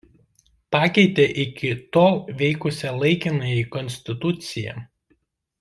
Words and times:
Pakeitė 0.75 1.25
iki 1.43 1.69
tol 1.97 2.17
veikusią 2.41 2.95
laikinąją 3.05 3.63
Konstituciją. 3.79 4.79